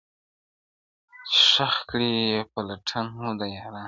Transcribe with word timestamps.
چي 1.31 1.35
ښخ 1.53 1.75
کړی 1.89 2.11
یې 2.31 2.39
پلټن 2.53 3.05
وو 3.19 3.31
د 3.39 3.41
یارانو! 3.55 3.79